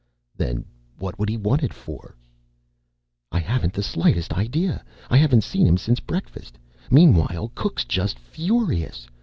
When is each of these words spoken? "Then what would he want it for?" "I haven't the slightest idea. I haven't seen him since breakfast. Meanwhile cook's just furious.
"Then 0.35 0.65
what 0.97 1.19
would 1.19 1.29
he 1.29 1.37
want 1.37 1.61
it 1.61 1.71
for?" 1.75 2.15
"I 3.31 3.37
haven't 3.37 3.73
the 3.73 3.83
slightest 3.83 4.33
idea. 4.33 4.83
I 5.11 5.17
haven't 5.17 5.43
seen 5.43 5.67
him 5.67 5.77
since 5.77 5.99
breakfast. 5.99 6.57
Meanwhile 6.89 7.51
cook's 7.53 7.85
just 7.85 8.17
furious. 8.17 9.05